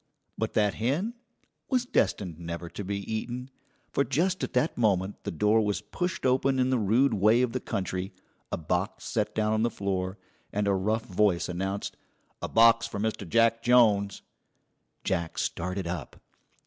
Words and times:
But 0.35 0.53
that 0.53 0.73
hen 0.73 1.13
was 1.69 1.85
destined 1.85 2.39
never 2.39 2.69
to 2.69 2.83
be 2.83 2.97
eaten, 2.97 3.51
for 3.91 4.03
just 4.03 4.43
at 4.43 4.53
that 4.53 4.75
moment 4.75 5.23
the 5.25 5.31
door 5.31 5.61
was 5.61 5.81
pushed 5.83 6.25
open 6.25 6.57
in 6.57 6.71
the 6.71 6.79
rude 6.79 7.13
way 7.13 7.43
of 7.43 7.51
the 7.51 7.59
country, 7.59 8.11
a 8.51 8.57
box 8.57 9.03
set 9.03 9.35
down 9.35 9.53
on 9.53 9.61
the 9.61 9.69
floor, 9.69 10.17
and 10.51 10.67
a 10.67 10.73
rough 10.73 11.05
voice 11.05 11.47
announced: 11.47 11.97
"A 12.41 12.47
box 12.49 12.87
for 12.87 12.99
Mr. 12.99 13.29
Jack 13.29 13.61
Jones." 13.61 14.23
Jack 15.03 15.37
started 15.37 15.85
up. 15.85 16.19